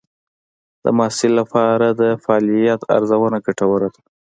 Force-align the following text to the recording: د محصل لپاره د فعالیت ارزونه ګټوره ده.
د 0.83 0.85
محصل 0.97 1.31
لپاره 1.41 1.87
د 2.01 2.01
فعالیت 2.23 2.81
ارزونه 2.95 3.37
ګټوره 3.45 3.89
ده. 3.93 4.01